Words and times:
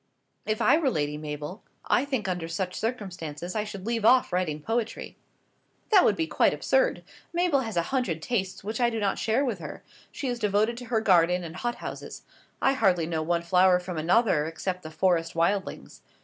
"If 0.47 0.63
I 0.63 0.79
were 0.79 0.89
Lady 0.89 1.15
Mabel, 1.15 1.61
I 1.85 2.05
think 2.05 2.27
under 2.27 2.47
such 2.47 2.73
circumstances 2.73 3.53
I 3.53 3.63
should 3.63 3.85
leave 3.85 4.03
off 4.03 4.33
writing 4.33 4.59
poetry." 4.59 5.15
"That 5.91 6.03
would 6.03 6.15
be 6.15 6.25
quite 6.25 6.55
absurd. 6.55 7.03
Mabel 7.31 7.59
has 7.59 7.77
a 7.77 7.83
hundred 7.93 8.19
tastes 8.19 8.63
which 8.63 8.81
I 8.81 8.89
do 8.89 8.99
not 8.99 9.19
share 9.19 9.45
with 9.45 9.59
her. 9.59 9.83
She 10.11 10.27
is 10.27 10.39
devoted 10.39 10.75
to 10.77 10.85
her 10.85 11.01
garden 11.01 11.43
and 11.43 11.55
hot 11.55 11.75
houses. 11.75 12.23
I 12.63 12.73
hardly 12.73 13.05
know 13.05 13.21
one 13.21 13.43
flower 13.43 13.79
from 13.79 13.99
another, 13.99 14.47
except 14.47 14.81
the 14.81 14.89
forest 14.89 15.35
wildlings. 15.35 16.01